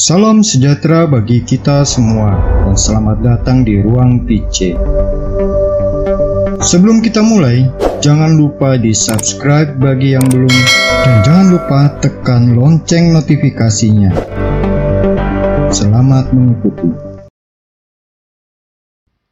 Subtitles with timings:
[0.00, 2.32] Salam sejahtera bagi kita semua
[2.64, 4.72] dan selamat datang di Ruang PC.
[6.56, 7.68] Sebelum kita mulai,
[8.00, 10.56] jangan lupa di subscribe bagi yang belum
[11.04, 14.08] dan jangan lupa tekan lonceng notifikasinya.
[15.68, 16.88] Selamat mengikuti.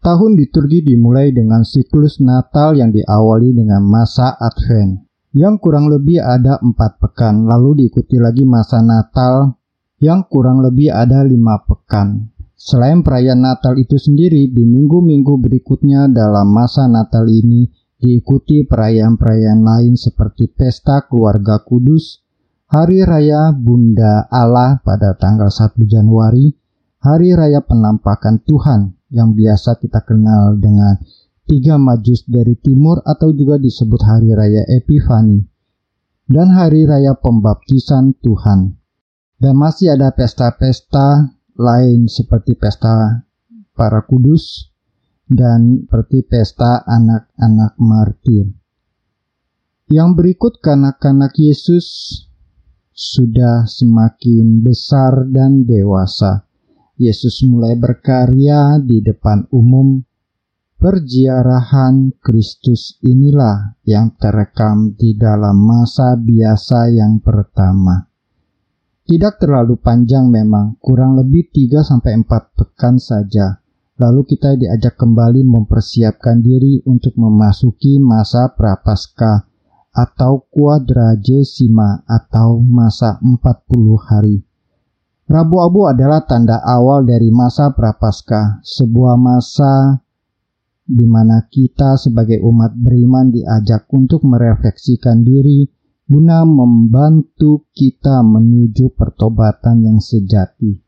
[0.00, 5.04] Tahun liturgi dimulai dengan siklus Natal yang diawali dengan masa Advent,
[5.36, 9.60] yang kurang lebih ada empat pekan, lalu diikuti lagi masa Natal
[10.04, 12.28] yang kurang lebih ada lima pekan.
[12.52, 17.64] Selain perayaan Natal itu sendiri, di minggu-minggu berikutnya dalam masa Natal ini
[17.96, 22.20] diikuti perayaan-perayaan lain seperti Pesta Keluarga Kudus,
[22.68, 26.52] Hari Raya Bunda Allah pada tanggal 1 Januari,
[27.00, 31.00] Hari Raya Penampakan Tuhan yang biasa kita kenal dengan
[31.44, 35.44] Tiga Majus dari Timur atau juga disebut Hari Raya Epifani,
[36.28, 38.83] dan Hari Raya Pembaptisan Tuhan.
[39.38, 43.22] Dan masih ada pesta-pesta lain seperti pesta
[43.74, 44.70] para kudus
[45.26, 48.50] dan seperti pesta anak-anak martir.
[49.90, 51.86] Yang berikut kanak-kanak Yesus
[52.94, 56.46] sudah semakin besar dan dewasa.
[56.94, 60.06] Yesus mulai berkarya di depan umum.
[60.78, 68.13] Perziarahan Kristus inilah yang terekam di dalam masa biasa yang pertama.
[69.04, 72.24] Tidak terlalu panjang memang, kurang lebih 3-4
[72.56, 73.60] pekan saja.
[74.00, 79.44] Lalu kita diajak kembali mempersiapkan diri untuk memasuki masa prapaskah
[79.92, 84.40] atau quadragesima atau masa 40 hari.
[85.28, 90.00] Rabu Abu adalah tanda awal dari masa prapaskah, sebuah masa
[90.84, 95.64] di mana kita sebagai umat beriman diajak untuk merefleksikan diri
[96.14, 100.78] guna membantu kita menuju pertobatan yang sejati.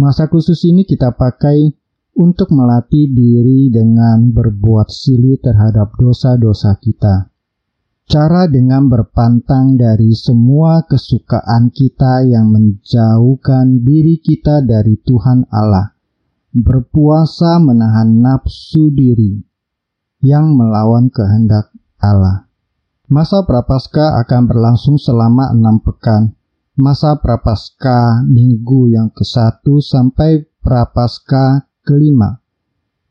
[0.00, 1.76] Masa khusus ini kita pakai
[2.16, 7.28] untuk melatih diri dengan berbuat silih terhadap dosa-dosa kita.
[8.08, 15.92] Cara dengan berpantang dari semua kesukaan kita yang menjauhkan diri kita dari Tuhan Allah.
[16.56, 19.36] Berpuasa menahan nafsu diri
[20.24, 21.68] yang melawan kehendak
[22.00, 22.45] Allah.
[23.06, 26.34] Masa prapaskah akan berlangsung selama enam pekan.
[26.74, 32.42] Masa prapaskah minggu yang ke-1 sampai prapaskah kelima.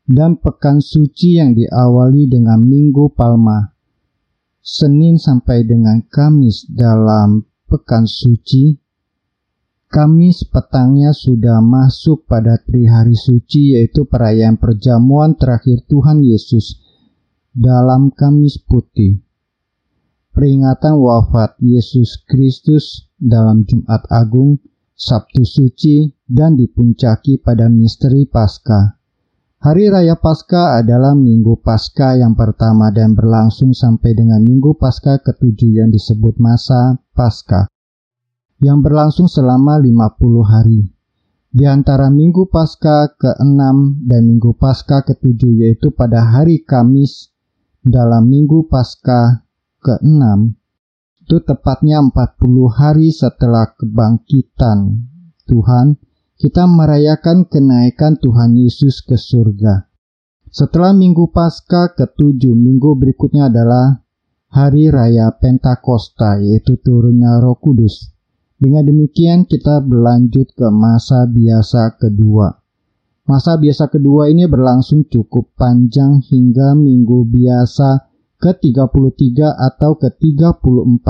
[0.04, 3.72] Dan pekan suci yang diawali dengan minggu palma.
[4.60, 8.76] Senin sampai dengan Kamis dalam pekan suci.
[9.88, 16.84] Kamis petangnya sudah masuk pada tri hari suci yaitu perayaan perjamuan terakhir Tuhan Yesus
[17.56, 19.25] dalam Kamis putih
[20.36, 24.60] peringatan wafat Yesus Kristus dalam Jumat Agung,
[24.92, 29.00] Sabtu Suci, dan dipuncaki pada misteri Paskah.
[29.64, 35.80] Hari Raya Paskah adalah Minggu Paskah yang pertama dan berlangsung sampai dengan Minggu Paskah ketujuh
[35.80, 37.72] yang disebut masa Paskah,
[38.60, 40.92] yang berlangsung selama 50 hari.
[41.48, 47.32] Di antara Minggu Paskah ke-6 dan Minggu Paskah ke-7 yaitu pada hari Kamis
[47.80, 49.45] dalam Minggu Paskah
[49.86, 50.58] ke-6
[51.26, 55.10] itu tepatnya 40 hari setelah kebangkitan
[55.46, 55.98] Tuhan,
[56.38, 59.90] kita merayakan kenaikan Tuhan Yesus ke surga.
[60.46, 64.06] Setelah minggu Paskah ketujuh, minggu berikutnya adalah
[64.54, 68.14] hari raya Pentakosta, yaitu turunnya Roh Kudus.
[68.54, 72.54] Dengan demikian kita berlanjut ke masa biasa kedua.
[73.26, 81.06] Masa biasa kedua ini berlangsung cukup panjang hingga minggu biasa ke-33 atau ke-34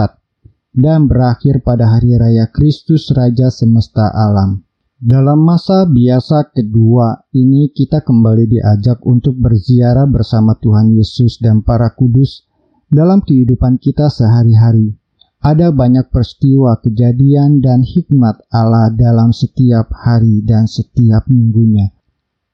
[0.77, 4.61] dan berakhir pada hari raya Kristus Raja semesta alam.
[4.97, 11.93] Dalam masa biasa kedua ini kita kembali diajak untuk berziarah bersama Tuhan Yesus dan para
[11.93, 12.49] kudus
[12.89, 14.97] dalam kehidupan kita sehari-hari.
[15.45, 21.93] Ada banyak peristiwa, kejadian, dan hikmat Allah dalam setiap hari dan setiap minggunya.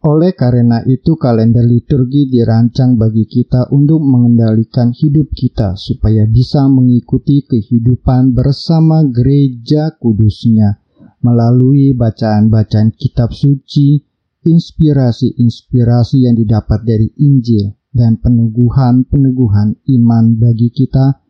[0.03, 7.47] Oleh karena itu kalender liturgi dirancang bagi kita untuk mengendalikan hidup kita supaya bisa mengikuti
[7.47, 10.83] kehidupan bersama gereja kudusnya
[11.23, 14.03] melalui bacaan-bacaan kitab suci,
[14.43, 21.22] inspirasi-inspirasi yang didapat dari Injil, dan peneguhan-peneguhan iman bagi kita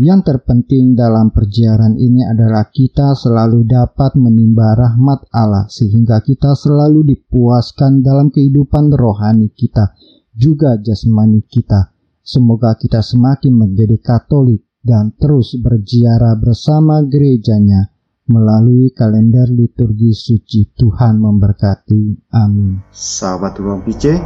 [0.00, 7.12] yang terpenting dalam perjalanan ini adalah kita selalu dapat menimba rahmat Allah sehingga kita selalu
[7.12, 9.92] dipuaskan dalam kehidupan rohani kita,
[10.32, 11.92] juga jasmani kita.
[12.24, 17.92] Semoga kita semakin menjadi Katolik dan terus berziarah bersama gerejanya
[18.32, 22.32] melalui kalender liturgi suci Tuhan memberkati.
[22.32, 22.80] Amin.
[22.88, 24.16] Sahabat Ruang PC,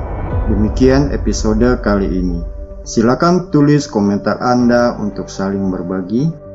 [0.47, 2.56] demikian episode kali ini.
[2.87, 6.47] Silakan tulis komentar Anda untuk saling berbagi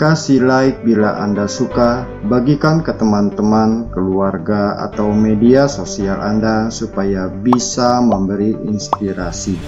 [0.00, 8.00] Kasih like bila Anda suka, bagikan ke teman-teman, keluarga, atau media sosial Anda supaya bisa
[8.00, 9.60] memberi inspirasi.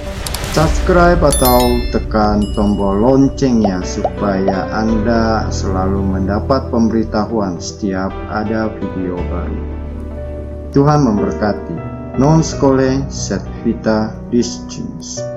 [0.56, 9.62] Subscribe atau tekan tombol loncengnya supaya Anda selalu mendapat pemberitahuan setiap ada video baru.
[10.72, 11.76] Tuhan memberkati.
[12.16, 15.31] Non scole set vita discimus.